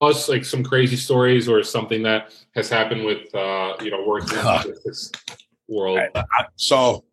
us 0.00 0.28
like 0.28 0.44
some 0.44 0.62
crazy 0.62 0.96
stories 0.96 1.48
or 1.48 1.62
something 1.62 2.02
that 2.04 2.32
has 2.54 2.68
happened 2.68 3.04
with 3.04 3.34
uh, 3.34 3.74
you 3.82 3.90
know 3.90 4.04
working 4.06 4.38
in 4.38 4.74
this 4.84 5.12
world? 5.66 5.98
I- 6.14 6.24
I- 6.38 6.46
so 6.56 7.04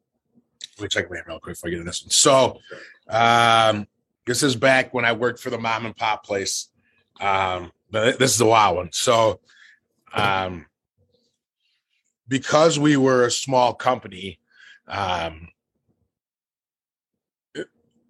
let 0.78 0.84
me 0.84 0.88
check 0.90 1.10
my 1.10 1.18
real 1.28 1.40
quick 1.40 1.56
before 1.56 1.70
I 1.70 1.72
get 1.72 1.80
into 1.80 1.90
this 1.90 2.04
one. 2.04 2.12
So 2.12 2.60
um, 3.10 3.88
this 4.26 4.44
is 4.44 4.56
back 4.56 4.94
when 4.94 5.06
I 5.06 5.14
worked 5.14 5.40
for 5.40 5.50
the 5.50 5.58
mom 5.58 5.86
and 5.86 5.96
pop 5.96 6.26
place. 6.26 6.70
Um, 7.22 7.72
but 7.92 8.20
this 8.20 8.36
is 8.36 8.42
a 8.42 8.46
wild 8.46 8.76
one. 8.76 8.90
So 8.92 9.40
um, 10.14 10.66
because 12.28 12.78
we 12.78 12.98
were 12.98 13.26
a 13.26 13.32
small 13.32 13.74
company, 13.74 14.40
um, 14.88 15.48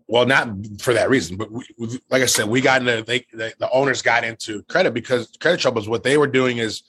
well, 0.08 0.26
not 0.26 0.50
for 0.80 0.94
that 0.94 1.10
reason, 1.10 1.36
but 1.36 1.52
we, 1.52 1.66
like 2.10 2.22
I 2.22 2.28
said, 2.28 2.48
we 2.48 2.62
got 2.62 2.82
into 2.82 3.04
they, 3.04 3.26
the, 3.34 3.54
the 3.60 3.70
owners 3.72 4.02
got 4.02 4.24
into 4.24 4.62
credit 4.64 4.94
because 4.94 5.36
credit 5.40 5.60
troubles. 5.60 5.90
What 5.90 6.04
they 6.04 6.18
were 6.18 6.28
doing 6.28 6.60
is 6.60 6.84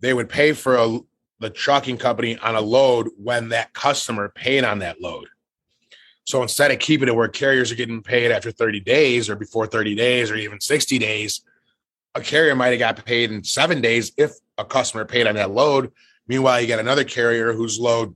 they 0.00 0.14
would 0.14 0.28
pay 0.28 0.52
for 0.52 0.76
a, 0.76 0.98
the 1.40 1.50
trucking 1.50 1.98
company 1.98 2.38
on 2.38 2.54
a 2.54 2.60
load 2.60 3.10
when 3.16 3.48
that 3.48 3.72
customer 3.72 4.28
paid 4.28 4.64
on 4.64 4.78
that 4.78 5.00
load. 5.00 5.26
So 6.24 6.40
instead 6.42 6.70
of 6.70 6.78
keeping 6.78 7.08
it 7.08 7.16
where 7.16 7.26
carriers 7.26 7.72
are 7.72 7.76
getting 7.76 8.00
paid 8.00 8.30
after 8.30 8.52
30 8.52 8.78
days 8.80 9.28
or 9.28 9.34
before 9.34 9.66
30 9.66 9.96
days 9.96 10.30
or 10.30 10.36
even 10.36 10.60
60 10.60 10.98
days, 10.98 11.40
a 12.14 12.20
carrier 12.20 12.54
might 12.54 12.68
have 12.68 12.78
got 12.78 13.04
paid 13.04 13.32
in 13.32 13.42
seven 13.42 13.80
days 13.80 14.12
if 14.16 14.32
a 14.56 14.64
customer 14.64 15.04
paid 15.04 15.26
on 15.26 15.34
that 15.34 15.50
load. 15.50 15.90
Meanwhile, 16.28 16.60
you 16.60 16.68
got 16.68 16.78
another 16.78 17.04
carrier 17.04 17.52
whose 17.52 17.80
load 17.80 18.14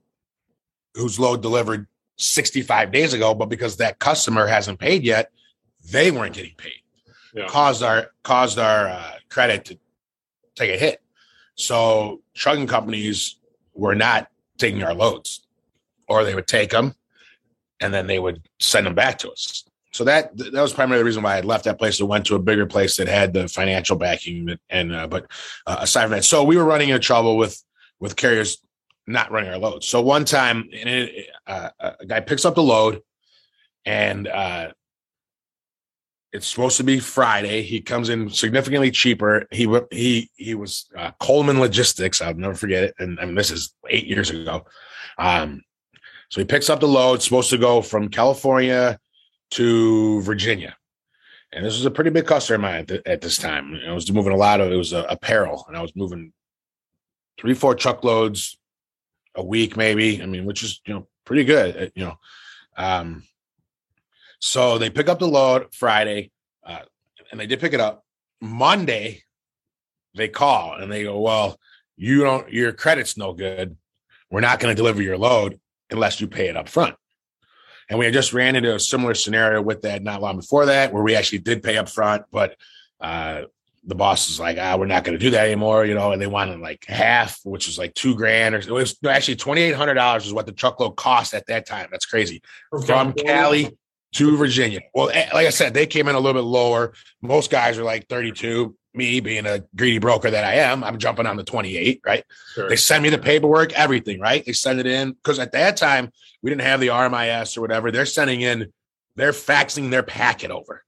whose 0.95 1.19
load 1.19 1.43
delivered 1.43 1.87
65 2.17 2.93
days 2.93 3.13
ago, 3.13 3.35
but 3.35 3.47
because 3.47 3.77
that 3.77 3.99
customer 3.99 4.47
hasn't 4.47 4.79
paid 4.79 5.05
yet, 5.05 5.31
they 5.91 6.11
weren't 6.11 6.35
getting 6.35 6.55
paid. 6.57 6.83
Yeah. 7.35 7.47
Caused 7.49 7.83
our 7.83 8.11
caused 8.23 8.59
our 8.59 8.89
uh, 8.89 9.13
credit 9.29 9.67
to 9.67 9.79
take 10.55 10.71
a 10.75 10.79
hit. 10.79 11.03
So 11.55 12.23
trucking 12.35 12.67
companies 12.67 13.37
were 13.75 13.95
not 13.95 14.29
taking 14.59 14.83
our 14.83 14.95
loads, 14.95 15.47
or 16.09 16.25
they 16.25 16.35
would 16.35 16.47
take 16.47 16.71
them 16.71 16.95
and 17.81 17.93
then 17.93 18.07
they 18.07 18.19
would 18.19 18.49
send 18.59 18.87
them 18.87 18.95
back 18.95 19.19
to 19.19 19.31
us. 19.31 19.65
So 19.93 20.05
that 20.05 20.37
that 20.37 20.53
was 20.53 20.75
primarily 20.75 21.01
the 21.01 21.07
reason 21.07 21.23
why 21.23 21.39
I 21.39 21.41
left 21.41 21.65
that 21.65 21.79
place 21.79 22.01
and 22.01 22.09
went 22.09 22.27
to 22.27 22.35
a 22.35 22.39
bigger 22.39 22.67
place 22.67 22.99
that 22.99 23.09
had 23.09 23.33
the 23.33 23.49
financial 23.49 23.97
backing. 23.97 24.59
And 24.69 24.95
uh, 24.95 25.07
but 25.07 25.31
uh, 25.67 25.79
aside 25.81 26.03
from 26.03 26.11
that, 26.13 26.25
so 26.25 26.45
we 26.45 26.57
were 26.57 26.65
running 26.65 26.91
into 26.91 26.99
trouble 26.99 27.37
with 27.37 27.63
with 27.99 28.17
carriers 28.17 28.59
not 29.07 29.31
running 29.31 29.51
our 29.51 29.59
loads. 29.59 29.87
So 29.87 30.01
one 30.01 30.25
time, 30.25 30.69
it, 30.73 31.29
uh, 31.47 31.71
a 31.79 32.07
guy 32.07 32.21
picks 32.21 32.45
up 32.45 32.55
the 32.55 32.63
load, 32.63 33.03
and 33.85 34.27
uh, 34.27 34.73
it's 36.33 36.49
supposed 36.49 36.77
to 36.79 36.85
be 36.85 36.99
Friday. 36.99 37.63
He 37.63 37.81
comes 37.81 38.09
in 38.09 38.29
significantly 38.31 38.91
cheaper. 38.91 39.47
He 39.51 39.69
he 39.91 40.31
he 40.35 40.55
was 40.55 40.87
uh, 40.97 41.13
Coleman 41.21 41.61
Logistics. 41.61 42.21
I'll 42.21 42.35
never 42.35 42.55
forget 42.55 42.85
it. 42.85 42.95
And 42.99 43.19
I 43.21 43.25
mean, 43.25 43.35
this 43.35 43.51
is 43.51 43.75
eight 43.89 44.07
years 44.07 44.31
ago. 44.31 44.65
Um, 45.19 45.63
so 46.31 46.41
he 46.41 46.45
picks 46.45 46.69
up 46.69 46.81
the 46.81 46.89
load. 46.89 47.23
Supposed 47.23 47.51
to 47.51 47.59
go 47.59 47.81
from 47.81 48.09
California 48.09 48.99
to 49.53 50.21
Virginia. 50.23 50.77
And 51.53 51.65
this 51.65 51.77
was 51.77 51.87
a 51.87 51.91
pretty 51.91 52.11
big 52.11 52.27
customer 52.27 52.57
of 52.57 52.61
mine 52.63 52.81
at, 52.81 52.89
th- 52.89 53.03
at 53.07 53.21
this 53.21 53.39
time. 53.39 53.79
I 53.89 53.93
was 53.93 54.11
moving 54.11 54.33
a 54.33 54.37
lot 54.37 54.61
of 54.61 54.71
it 54.71 54.77
was 54.77 54.93
uh, 54.93 55.07
apparel, 55.09 55.65
and 55.69 55.77
I 55.77 55.81
was 55.81 55.95
moving 55.95 56.33
three, 57.39 57.55
four 57.55 57.75
truckloads 57.75 58.59
a 59.37 59.45
week, 59.45 59.77
maybe. 59.77 60.23
I 60.23 60.27
mean, 60.27 60.45
which 60.45 60.63
is 60.63 60.81
you 60.87 60.95
know 60.95 61.07
pretty 61.25 61.45
good, 61.45 61.77
uh, 61.77 61.91
you 61.95 62.05
know. 62.05 62.19
Um, 62.77 63.23
so 64.39 64.79
they 64.79 64.91
pick 64.91 65.09
up 65.09 65.19
the 65.19 65.29
load 65.29 65.75
Friday, 65.75 66.31
uh, 66.65 66.81
and 67.31 67.41
they 67.41 67.47
did 67.47 67.61
pick 67.61 67.73
it 67.73 67.81
up. 67.81 68.05
Monday, 68.41 69.23
they 70.15 70.29
call 70.29 70.75
and 70.75 70.91
they 70.91 71.05
go, 71.05 71.21
"Well, 71.21 71.59
you 71.97 72.23
don't. 72.23 72.53
Your 72.53 72.73
credit's 72.73 73.17
no 73.17 73.33
good. 73.33 73.77
We're 74.31 74.41
not 74.41 74.61
going 74.61 74.75
to 74.75 74.77
deliver 74.77 75.03
your 75.03 75.19
load 75.19 75.61
unless 75.91 76.21
you 76.21 76.27
pay 76.27 76.49
it 76.49 76.57
up 76.57 76.69
front." 76.69 76.97
And 77.89 77.99
we 77.99 78.05
had 78.05 78.15
just 78.15 78.33
ran 78.33 78.57
into 78.57 78.75
a 78.75 78.81
similar 78.81 79.15
scenario 79.15 79.63
with 79.63 79.83
that 79.83 80.03
not 80.03 80.21
long 80.21 80.37
before 80.37 80.67
that, 80.67 80.93
where 80.93 81.03
we 81.03 81.15
actually 81.15 81.39
did 81.39 81.63
pay 81.63 81.77
up 81.79 81.89
front, 81.89 82.25
but 82.33 82.57
uh, 83.01 83.43
the 83.87 83.95
boss 83.95 84.29
was 84.29 84.41
like, 84.41 84.59
"Ah, 84.61 84.77
we're 84.77 84.87
not 84.87 85.05
going 85.05 85.17
to 85.17 85.25
do 85.25 85.31
that 85.31 85.47
anymore," 85.47 85.85
you 85.85 85.95
know. 85.95 86.13
And 86.13 86.21
they 86.21 86.27
wanted 86.27 86.61
like 86.61 86.85
half, 86.87 87.39
which 87.45 87.67
was 87.67 87.79
like 87.79 87.95
two 87.95 88.15
grand, 88.15 88.55
or 88.55 88.59
it 88.59 88.69
was 88.69 88.97
actually 89.07 89.37
twenty 89.37 89.63
eight 89.63 89.75
hundred 89.75 89.95
dollars 89.95 90.27
is 90.27 90.33
what 90.33 90.47
the 90.47 90.53
truckload 90.53 90.97
cost 90.97 91.35
at 91.35 91.47
that 91.47 91.67
time. 91.67 91.89
That's 91.91 92.07
crazy 92.07 92.43
from 92.85 93.13
Cali 93.13 93.77
to 94.15 94.37
Virginia. 94.37 94.81
Well, 94.95 95.11
eh, 95.11 95.29
like 95.33 95.47
I 95.47 95.51
said, 95.51 95.73
they 95.73 95.87
came 95.87 96.09
in 96.09 96.15
a 96.15 96.21
little 96.21 96.41
bit 96.41 96.47
lower. 96.47 96.95
Most 97.23 97.51
guys 97.51 97.79
are 97.79 97.85
like 97.85 98.09
32. 98.09 98.77
Me 98.95 99.21
being 99.21 99.45
a 99.45 99.63
greedy 99.77 99.99
broker 99.99 100.31
that 100.31 100.43
I 100.43 100.55
am, 100.55 100.83
I'm 100.83 100.97
jumping 100.97 101.27
on 101.27 101.37
the 101.37 101.45
28, 101.45 102.01
right? 102.07 102.25
Sure. 102.55 102.67
They 102.71 102.77
send 102.77 103.03
me 103.03 103.11
the 103.11 103.19
paperwork, 103.19 103.75
everything, 103.75 104.21
right? 104.21 104.43
They 104.43 104.55
send 104.55 104.81
it 104.81 104.87
in 104.87 105.13
because 105.13 105.39
at 105.39 105.53
that 105.53 105.77
time 105.77 106.11
we 106.43 106.51
didn't 106.51 106.63
have 106.63 106.81
the 106.81 106.87
RMIS 106.87 107.59
or 107.59 107.61
whatever. 107.61 107.91
They're 107.91 108.07
sending 108.07 108.41
in, 108.41 108.73
they're 109.15 109.33
faxing 109.33 109.91
their 109.91 110.03
packet 110.03 110.51
over. 110.51 110.83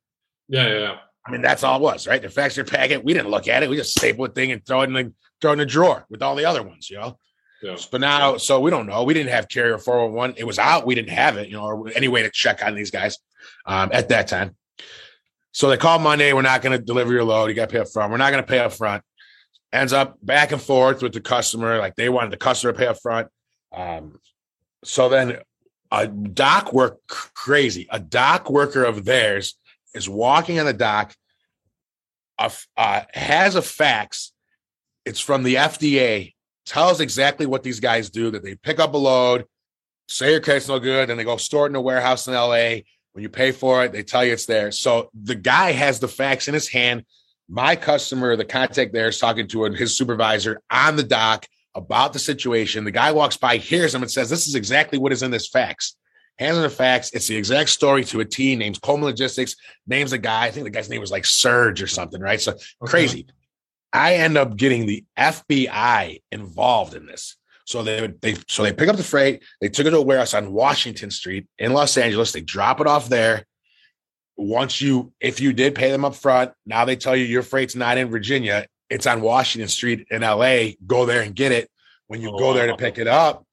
Yeah, 0.48 0.68
yeah, 0.68 0.78
yeah. 0.78 0.96
I 1.28 1.30
mean, 1.30 1.42
that's 1.42 1.62
all 1.62 1.76
it 1.76 1.82
was, 1.82 2.06
right? 2.06 2.22
The 2.22 2.28
faxed 2.28 2.54
their 2.54 2.64
packet. 2.64 3.04
We 3.04 3.12
didn't 3.12 3.30
look 3.30 3.48
at 3.48 3.62
it. 3.62 3.68
We 3.68 3.76
just 3.76 3.90
staple 3.90 4.26
the 4.26 4.32
thing 4.32 4.50
and 4.50 4.64
throw 4.64 4.80
it 4.80 4.84
in 4.84 4.94
the 4.94 5.12
throw 5.42 5.50
it 5.50 5.54
in 5.54 5.58
the 5.58 5.66
drawer 5.66 6.06
with 6.08 6.22
all 6.22 6.34
the 6.34 6.46
other 6.46 6.62
ones, 6.62 6.88
you 6.88 6.96
know. 6.96 7.18
yeah. 7.62 7.76
But 7.92 8.00
now, 8.00 8.38
so 8.38 8.60
we 8.60 8.70
don't 8.70 8.86
know. 8.86 9.04
We 9.04 9.12
didn't 9.12 9.30
have 9.32 9.46
Carrier411. 9.46 10.34
It 10.38 10.44
was 10.44 10.58
out. 10.58 10.86
We 10.86 10.94
didn't 10.94 11.10
have 11.10 11.36
it, 11.36 11.48
you 11.48 11.56
know, 11.56 11.64
or 11.64 11.90
any 11.90 12.08
way 12.08 12.22
to 12.22 12.30
check 12.30 12.64
on 12.64 12.74
these 12.74 12.90
guys 12.90 13.18
um, 13.66 13.90
at 13.92 14.08
that 14.08 14.26
time. 14.26 14.56
So 15.52 15.68
they 15.68 15.76
call 15.76 15.98
Monday. 15.98 16.32
We're 16.32 16.42
not 16.42 16.62
going 16.62 16.78
to 16.78 16.82
deliver 16.82 17.12
your 17.12 17.24
load. 17.24 17.48
You 17.48 17.54
got 17.54 17.68
to 17.68 17.72
pay 17.72 17.80
up 17.80 17.90
front. 17.90 18.10
We're 18.10 18.16
not 18.16 18.30
going 18.30 18.42
to 18.42 18.48
pay 18.48 18.60
up 18.60 18.72
front. 18.72 19.04
Ends 19.70 19.92
up 19.92 20.16
back 20.22 20.52
and 20.52 20.62
forth 20.62 21.02
with 21.02 21.12
the 21.12 21.20
customer. 21.20 21.78
Like 21.78 21.94
they 21.94 22.08
wanted 22.08 22.32
the 22.32 22.38
customer 22.38 22.72
to 22.72 22.78
pay 22.78 22.86
up 22.86 23.00
front. 23.02 23.28
Um, 23.70 24.18
so 24.82 25.10
then 25.10 25.38
a 25.92 26.06
dock 26.06 26.72
work 26.72 26.98
crazy. 27.06 27.86
A 27.90 28.00
dock 28.00 28.48
worker 28.48 28.82
of 28.84 29.04
theirs 29.04 29.58
is 29.94 30.08
walking 30.08 30.58
on 30.58 30.66
the 30.66 30.72
dock, 30.72 31.14
uh, 32.38 33.02
has 33.12 33.54
a 33.54 33.62
fax. 33.62 34.32
It's 35.04 35.20
from 35.20 35.42
the 35.42 35.56
FDA 35.56 36.34
tells 36.66 37.00
exactly 37.00 37.46
what 37.46 37.62
these 37.62 37.80
guys 37.80 38.10
do 38.10 38.30
that 38.30 38.42
they 38.42 38.54
pick 38.54 38.78
up 38.78 38.94
a 38.94 38.98
load, 38.98 39.46
say 40.06 40.32
your 40.32 40.40
credit's 40.40 40.68
no 40.68 40.78
good, 40.78 41.10
and 41.10 41.18
they 41.18 41.24
go 41.24 41.36
store 41.36 41.66
it 41.66 41.70
in 41.70 41.76
a 41.76 41.80
warehouse 41.80 42.28
in 42.28 42.34
LA. 42.34 42.80
When 43.12 43.22
you 43.22 43.28
pay 43.28 43.52
for 43.52 43.84
it, 43.84 43.92
they 43.92 44.02
tell 44.02 44.24
you 44.24 44.34
it's 44.34 44.46
there. 44.46 44.70
So 44.70 45.10
the 45.14 45.34
guy 45.34 45.72
has 45.72 45.98
the 45.98 46.08
fax 46.08 46.46
in 46.46 46.54
his 46.54 46.68
hand. 46.68 47.04
My 47.48 47.74
customer, 47.74 48.36
the 48.36 48.44
contact 48.44 48.92
there, 48.92 49.08
is 49.08 49.18
talking 49.18 49.48
to 49.48 49.64
his 49.64 49.96
supervisor 49.96 50.60
on 50.70 50.96
the 50.96 51.02
dock 51.02 51.46
about 51.74 52.12
the 52.12 52.18
situation. 52.18 52.84
The 52.84 52.90
guy 52.90 53.12
walks 53.12 53.36
by, 53.36 53.56
hears 53.56 53.94
him, 53.94 54.02
and 54.02 54.10
says, 54.10 54.28
This 54.28 54.46
is 54.46 54.54
exactly 54.54 54.98
what 54.98 55.12
is 55.12 55.22
in 55.22 55.30
this 55.30 55.48
fax. 55.48 55.96
Hands 56.38 56.56
him 56.56 56.62
the 56.62 56.70
facts. 56.70 57.10
It's 57.12 57.26
the 57.26 57.36
exact 57.36 57.70
story 57.70 58.04
to 58.04 58.20
a 58.20 58.24
T. 58.24 58.54
Names 58.54 58.78
Coleman 58.78 59.06
Logistics, 59.06 59.56
names 59.86 60.12
the 60.12 60.18
guy. 60.18 60.44
I 60.44 60.50
think 60.50 60.64
the 60.64 60.70
guy's 60.70 60.88
name 60.88 61.00
was 61.00 61.10
like 61.10 61.26
Surge 61.26 61.82
or 61.82 61.88
something, 61.88 62.20
right? 62.20 62.40
So 62.40 62.54
crazy. 62.80 63.26
I 63.92 64.14
end 64.14 64.36
up 64.36 64.56
getting 64.56 64.86
the 64.86 65.04
FBI 65.18 66.22
involved 66.30 66.94
in 66.94 67.06
this. 67.06 67.36
So 67.64 67.82
they 67.82 68.00
would 68.00 68.20
they 68.20 68.36
so 68.46 68.62
they 68.62 68.72
pick 68.72 68.88
up 68.88 68.96
the 68.96 69.02
freight, 69.02 69.42
they 69.60 69.68
took 69.68 69.86
it 69.86 69.90
to 69.90 69.98
a 69.98 70.02
warehouse 70.02 70.32
on 70.32 70.52
Washington 70.52 71.10
Street 71.10 71.46
in 71.58 71.74
Los 71.74 71.98
Angeles, 71.98 72.32
they 72.32 72.40
drop 72.40 72.80
it 72.80 72.86
off 72.86 73.08
there. 73.08 73.44
Once 74.36 74.80
you 74.80 75.12
if 75.20 75.40
you 75.40 75.52
did 75.52 75.74
pay 75.74 75.90
them 75.90 76.04
up 76.04 76.14
front, 76.14 76.52
now 76.64 76.84
they 76.84 76.96
tell 76.96 77.14
you 77.14 77.24
your 77.24 77.42
freight's 77.42 77.74
not 77.74 77.98
in 77.98 78.08
Virginia, 78.08 78.66
it's 78.88 79.06
on 79.06 79.20
Washington 79.20 79.68
Street 79.68 80.06
in 80.10 80.22
LA. 80.22 80.68
Go 80.86 81.04
there 81.04 81.20
and 81.20 81.34
get 81.34 81.52
it. 81.52 81.70
When 82.06 82.22
you 82.22 82.30
Oh, 82.30 82.38
go 82.38 82.54
there 82.54 82.68
to 82.68 82.76
pick 82.76 82.96
it 82.96 83.06
up, 83.06 83.44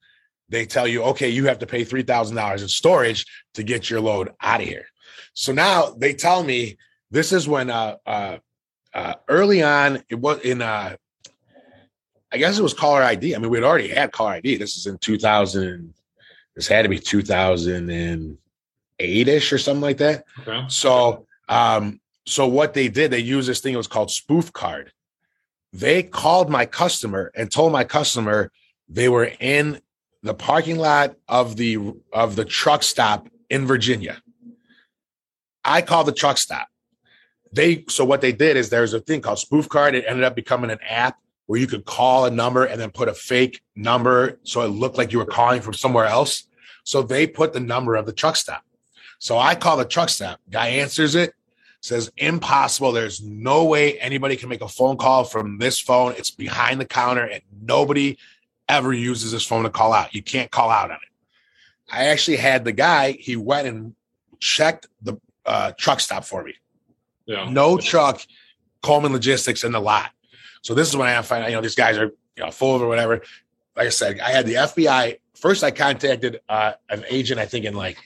they 0.48 0.66
tell 0.66 0.86
you, 0.86 1.02
okay, 1.02 1.28
you 1.28 1.46
have 1.46 1.58
to 1.60 1.66
pay 1.66 1.84
three 1.84 2.02
thousand 2.02 2.36
dollars 2.36 2.62
in 2.62 2.68
storage 2.68 3.26
to 3.54 3.62
get 3.62 3.90
your 3.90 4.00
load 4.00 4.32
out 4.40 4.60
of 4.60 4.66
here. 4.66 4.86
So 5.34 5.52
now 5.52 5.94
they 5.96 6.14
tell 6.14 6.42
me 6.42 6.76
this 7.10 7.32
is 7.32 7.48
when 7.48 7.70
uh 7.70 7.96
uh 8.06 8.38
uh, 8.96 9.14
early 9.28 9.62
on, 9.62 10.02
it 10.08 10.14
was 10.14 10.40
in, 10.40 10.62
uh, 10.62 10.96
I 12.32 12.38
guess 12.38 12.58
it 12.58 12.62
was 12.62 12.72
caller 12.72 13.02
ID. 13.02 13.36
I 13.36 13.38
mean, 13.38 13.50
we'd 13.50 13.62
already 13.62 13.88
had 13.88 14.10
caller 14.10 14.32
ID. 14.32 14.56
This 14.56 14.78
is 14.78 14.86
in 14.86 14.96
2000. 14.96 15.92
This 16.54 16.66
had 16.66 16.84
to 16.84 16.88
be 16.88 16.98
2008 16.98 19.28
ish 19.28 19.52
or 19.52 19.58
something 19.58 19.82
like 19.82 19.98
that. 19.98 20.24
Okay. 20.40 20.64
So, 20.68 21.26
um, 21.50 22.00
so 22.24 22.46
what 22.46 22.72
they 22.72 22.88
did, 22.88 23.10
they 23.10 23.18
used 23.18 23.50
this 23.50 23.60
thing. 23.60 23.74
It 23.74 23.76
was 23.76 23.86
called 23.86 24.10
spoof 24.10 24.50
card. 24.50 24.92
They 25.74 26.02
called 26.02 26.48
my 26.48 26.64
customer 26.64 27.30
and 27.34 27.52
told 27.52 27.72
my 27.72 27.84
customer 27.84 28.50
they 28.88 29.10
were 29.10 29.30
in 29.40 29.82
the 30.22 30.34
parking 30.34 30.78
lot 30.78 31.16
of 31.28 31.56
the 31.56 31.94
of 32.12 32.36
the 32.36 32.44
truck 32.44 32.82
stop 32.82 33.28
in 33.50 33.66
Virginia. 33.66 34.20
I 35.64 35.82
called 35.82 36.06
the 36.06 36.12
truck 36.12 36.38
stop 36.38 36.68
they 37.56 37.84
so 37.88 38.04
what 38.04 38.20
they 38.20 38.32
did 38.32 38.56
is 38.56 38.68
there's 38.68 38.92
a 38.92 39.00
thing 39.00 39.20
called 39.20 39.38
spoof 39.38 39.68
card 39.68 39.94
it 39.94 40.04
ended 40.06 40.24
up 40.24 40.36
becoming 40.36 40.70
an 40.70 40.78
app 40.86 41.18
where 41.46 41.58
you 41.58 41.66
could 41.66 41.84
call 41.84 42.26
a 42.26 42.30
number 42.30 42.64
and 42.64 42.80
then 42.80 42.90
put 42.90 43.08
a 43.08 43.14
fake 43.14 43.62
number 43.74 44.38
so 44.44 44.62
it 44.62 44.68
looked 44.68 44.98
like 44.98 45.12
you 45.12 45.18
were 45.18 45.24
calling 45.24 45.60
from 45.60 45.72
somewhere 45.72 46.06
else 46.06 46.44
so 46.84 47.02
they 47.02 47.26
put 47.26 47.52
the 47.52 47.60
number 47.60 47.96
of 47.96 48.06
the 48.06 48.12
truck 48.12 48.36
stop 48.36 48.62
so 49.18 49.38
i 49.38 49.54
call 49.54 49.76
the 49.76 49.84
truck 49.84 50.08
stop 50.08 50.38
guy 50.50 50.68
answers 50.68 51.14
it 51.14 51.32
says 51.82 52.10
impossible. 52.16 52.90
There's 52.90 53.22
no 53.22 53.64
way 53.64 53.98
anybody 54.00 54.34
can 54.34 54.48
make 54.48 54.62
a 54.62 54.66
phone 54.66 54.96
call 54.96 55.22
from 55.22 55.58
this 55.58 55.78
phone. 55.78 56.14
It's 56.16 56.32
behind 56.32 56.80
the 56.80 56.84
counter, 56.84 57.24
and 57.24 57.42
nobody 57.62 58.18
ever 58.68 58.92
uses 58.92 59.32
this 59.32 59.46
phone 59.46 59.64
to 59.64 59.70
call 59.70 59.92
out. 59.92 60.14
You 60.14 60.22
can't 60.22 60.50
call 60.50 60.70
out 60.70 60.90
on 60.90 60.96
it. 60.96 61.92
I 61.92 62.06
actually 62.06 62.38
had 62.38 62.64
the 62.64 62.72
guy. 62.72 63.12
He 63.12 63.36
went 63.36 63.68
and 63.68 63.94
checked 64.40 64.88
the 65.02 65.18
uh, 65.44 65.72
truck 65.78 66.00
stop 66.00 66.24
for 66.24 66.42
me. 66.42 66.54
Yeah. 67.26 67.48
No 67.48 67.78
truck, 67.78 68.20
Coleman 68.82 69.12
Logistics 69.12 69.64
in 69.64 69.72
the 69.72 69.80
lot. 69.80 70.10
So 70.62 70.74
this 70.74 70.88
is 70.88 70.96
when 70.96 71.08
I 71.08 71.20
find 71.22 71.44
out, 71.44 71.50
you 71.50 71.56
know, 71.56 71.62
these 71.62 71.74
guys 71.74 71.96
are 71.98 72.12
you 72.36 72.44
know 72.44 72.50
full 72.50 72.76
of 72.76 72.82
or 72.82 72.88
whatever. 72.88 73.22
Like 73.76 73.86
I 73.86 73.90
said, 73.90 74.20
I 74.20 74.30
had 74.30 74.46
the 74.46 74.54
FBI. 74.54 75.18
First, 75.34 75.62
I 75.62 75.70
contacted 75.70 76.40
uh, 76.48 76.72
an 76.88 77.04
agent, 77.10 77.38
I 77.40 77.46
think 77.46 77.66
in 77.66 77.74
like 77.74 77.98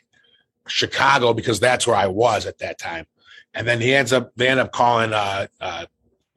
Chicago, 0.66 1.32
because 1.32 1.60
that's 1.60 1.86
where 1.86 1.96
I 1.96 2.08
was 2.08 2.46
at 2.46 2.58
that 2.58 2.78
time. 2.78 3.06
And 3.54 3.66
then 3.66 3.80
he 3.80 3.94
ends 3.94 4.12
up, 4.12 4.32
they 4.36 4.48
end 4.48 4.60
up 4.60 4.72
calling 4.72 5.12
uh, 5.12 5.46
uh, 5.60 5.86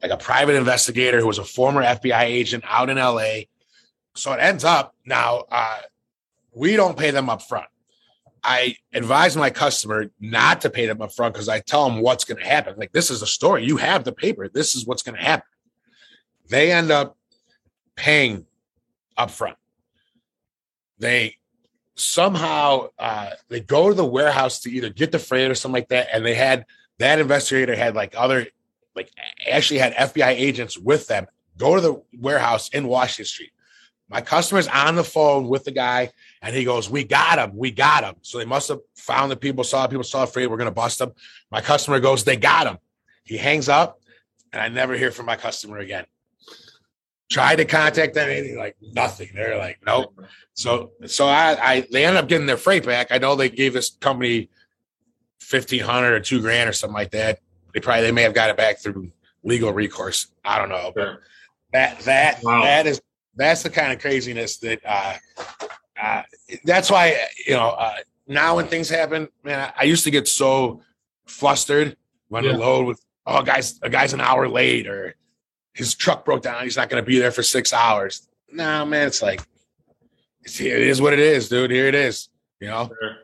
like 0.01 0.11
a 0.11 0.17
private 0.17 0.55
investigator 0.55 1.19
who 1.19 1.27
was 1.27 1.39
a 1.39 1.43
former 1.43 1.83
FBI 1.83 2.23
agent 2.23 2.63
out 2.67 2.89
in 2.89 2.97
LA. 2.97 3.45
So 4.15 4.31
it 4.33 4.39
ends 4.39 4.63
up 4.63 4.95
now, 5.05 5.45
uh, 5.51 5.79
we 6.53 6.75
don't 6.75 6.97
pay 6.97 7.11
them 7.11 7.29
up 7.29 7.41
front. 7.41 7.65
I 8.43 8.75
advise 8.93 9.37
my 9.37 9.49
customer 9.49 10.11
not 10.19 10.61
to 10.61 10.69
pay 10.69 10.85
them 10.85 11.01
up 11.01 11.13
front 11.13 11.33
because 11.33 11.47
I 11.47 11.61
tell 11.61 11.89
them 11.89 12.01
what's 12.01 12.25
going 12.25 12.41
to 12.41 12.45
happen. 12.45 12.75
Like, 12.77 12.91
this 12.91 13.09
is 13.09 13.21
a 13.21 13.27
story. 13.27 13.65
You 13.65 13.77
have 13.77 14.03
the 14.03 14.11
paper. 14.11 14.49
This 14.49 14.75
is 14.75 14.85
what's 14.85 15.01
going 15.01 15.15
to 15.15 15.23
happen. 15.23 15.47
They 16.49 16.71
end 16.71 16.91
up 16.91 17.17
paying 17.95 18.45
up 19.17 19.31
front. 19.31 19.57
They 20.99 21.37
somehow 21.95 22.89
uh, 22.99 23.31
they 23.49 23.61
go 23.61 23.89
to 23.89 23.95
the 23.95 24.05
warehouse 24.05 24.59
to 24.61 24.71
either 24.71 24.89
get 24.89 25.11
the 25.11 25.19
freight 25.19 25.49
or 25.49 25.55
something 25.55 25.73
like 25.73 25.89
that, 25.89 26.09
and 26.13 26.25
they 26.25 26.35
had 26.35 26.65
that 26.99 27.19
investigator 27.19 27.75
had 27.75 27.95
like 27.95 28.13
other 28.17 28.47
like 28.95 29.09
actually 29.49 29.79
had 29.79 29.93
FBI 29.93 30.29
agents 30.29 30.77
with 30.77 31.07
them 31.07 31.27
go 31.57 31.75
to 31.75 31.81
the 31.81 32.01
warehouse 32.19 32.69
in 32.69 32.87
Washington 32.87 33.25
Street. 33.25 33.52
My 34.13 34.21
customer's 34.21 34.67
on 34.67 34.93
the 34.95 35.03
phone 35.03 35.47
with 35.47 35.63
the 35.63 35.71
guy, 35.71 36.11
and 36.43 36.55
he 36.55 36.63
goes, 36.63 36.87
"We 36.87 37.03
got 37.03 37.39
him, 37.39 37.57
we 37.57 37.71
got 37.71 38.03
him." 38.03 38.15
So 38.21 38.37
they 38.37 38.45
must 38.45 38.67
have 38.67 38.79
found 38.95 39.31
the 39.31 39.35
people, 39.35 39.63
saw 39.63 39.87
people, 39.87 40.03
saw 40.03 40.27
freight. 40.27 40.51
We're 40.51 40.57
gonna 40.57 40.69
bust 40.71 40.99
them. 40.99 41.13
My 41.49 41.61
customer 41.61 41.99
goes, 41.99 42.23
"They 42.23 42.37
got 42.37 42.67
him." 42.67 42.77
He 43.23 43.37
hangs 43.37 43.69
up, 43.69 43.99
and 44.51 44.61
I 44.61 44.67
never 44.69 44.93
hear 44.95 45.09
from 45.11 45.25
my 45.25 45.35
customer 45.35 45.79
again. 45.79 46.05
Tried 47.31 47.55
to 47.55 47.65
contact 47.65 48.13
them, 48.13 48.29
anything 48.29 48.55
like 48.55 48.75
nothing. 48.93 49.29
They're 49.33 49.57
like, 49.57 49.79
nope. 49.83 50.13
So, 50.53 50.91
so 51.07 51.25
I, 51.25 51.57
I, 51.59 51.87
they 51.91 52.05
ended 52.05 52.21
up 52.21 52.29
getting 52.29 52.45
their 52.45 52.57
freight 52.57 52.85
back. 52.85 53.07
I 53.11 53.17
know 53.17 53.35
they 53.35 53.49
gave 53.49 53.73
this 53.73 53.89
company 53.89 54.49
fifteen 55.39 55.81
hundred 55.81 56.13
or 56.13 56.19
two 56.19 56.39
grand 56.41 56.69
or 56.69 56.73
something 56.73 56.93
like 56.93 57.09
that. 57.11 57.39
They 57.73 57.79
probably 57.79 58.03
they 58.03 58.11
may 58.11 58.21
have 58.21 58.35
got 58.35 58.51
it 58.51 58.57
back 58.57 58.77
through 58.79 59.11
legal 59.43 59.73
recourse. 59.73 60.27
I 60.45 60.59
don't 60.59 60.69
know, 60.69 60.91
but 60.93 61.01
Sure. 61.03 61.21
that 61.71 61.99
that 62.01 62.43
Wow. 62.43 62.61
that 62.61 62.85
is 62.85 63.01
that's 63.35 63.63
the 63.63 63.69
kind 63.69 63.91
of 63.93 63.99
craziness 63.99 64.57
that 64.57 64.79
uh, 64.85 65.15
uh 66.01 66.21
that's 66.65 66.89
why 66.91 67.17
you 67.47 67.53
know 67.53 67.69
uh 67.69 67.95
now 68.27 68.55
when 68.55 68.67
things 68.67 68.89
happen 68.89 69.27
man 69.43 69.59
i, 69.59 69.81
I 69.81 69.83
used 69.85 70.03
to 70.05 70.11
get 70.11 70.27
so 70.27 70.81
flustered 71.25 71.95
when 72.29 72.43
Yeah. 72.43 72.53
the 72.53 72.57
load 72.59 72.85
was 72.87 73.01
oh 73.25 73.41
guys 73.41 73.79
a 73.81 73.89
guy's 73.89 74.13
an 74.13 74.21
hour 74.21 74.47
late 74.47 74.87
or 74.87 75.15
his 75.73 75.95
truck 75.95 76.25
broke 76.25 76.43
down 76.43 76.63
he's 76.63 76.77
not 76.77 76.89
going 76.89 77.01
to 77.03 77.05
be 77.07 77.19
there 77.19 77.31
for 77.31 77.43
six 77.43 77.73
hours 77.73 78.27
no 78.51 78.85
man 78.85 79.07
it's 79.07 79.21
like 79.21 79.41
it's, 80.43 80.59
it 80.59 80.67
is 80.81 81.01
what 81.01 81.13
it 81.13 81.19
is 81.19 81.49
dude 81.49 81.71
here 81.71 81.87
it 81.87 81.95
is 81.95 82.29
you 82.59 82.67
know 82.67 82.89
Sure. 83.01 83.15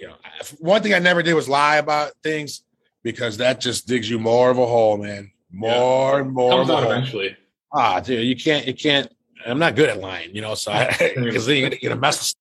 you 0.00 0.08
know 0.08 0.16
one 0.58 0.82
thing 0.82 0.94
i 0.94 0.98
never 0.98 1.22
did 1.22 1.34
was 1.34 1.48
lie 1.48 1.76
about 1.76 2.12
things 2.22 2.62
because 3.02 3.36
that 3.38 3.60
just 3.60 3.86
digs 3.86 4.08
you 4.10 4.18
more 4.18 4.50
of 4.50 4.58
a 4.58 4.66
hole 4.66 4.96
man 4.98 5.30
more 5.52 6.20
and 6.20 6.30
more 6.32 6.50
Comes 6.52 6.68
of 6.70 6.74
a 6.74 6.78
out 6.78 6.82
hole. 6.84 6.92
eventually. 6.92 7.36
ah, 7.72 7.98
dude, 8.00 8.24
you 8.24 8.36
can't, 8.36 8.66
you 8.68 8.74
can't. 8.74 9.12
I'm 9.46 9.58
not 9.58 9.74
good 9.74 9.88
at 9.88 9.98
lying, 9.98 10.34
you 10.34 10.42
know. 10.42 10.54
So, 10.54 10.72
I 10.72 11.12
because 11.16 11.46
then 11.46 11.56
you're 11.56 11.70
gonna, 11.70 11.78
you're 11.80 11.90
gonna 11.90 12.00
mess 12.00 12.20